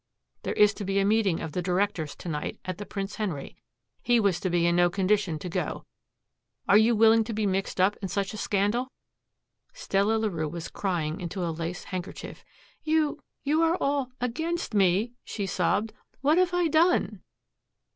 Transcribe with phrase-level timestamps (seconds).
[0.41, 3.55] There is to be a meeting of the directors to night at the Prince Henry.
[4.01, 5.85] He was to be in no condition to go.
[6.67, 8.87] Are you willing to be mixed up in such a scandal?"
[9.73, 12.43] Stella Larue was crying into a lace handkerchief.
[12.83, 15.93] "You you are all against me," she sobbed.
[16.21, 17.21] "What have I done?"